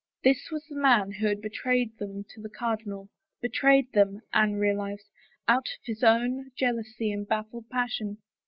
[0.23, 3.07] This was the man who had betrayed them to the cardinal,
[3.39, 5.11] betrayed them, Anne realized,
[5.47, 8.17] out of his own jealousy and baffled passion.